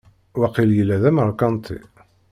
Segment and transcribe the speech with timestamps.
[0.39, 1.77] Waqil yella d ameṛkanti.